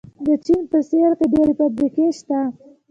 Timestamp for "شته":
2.19-2.39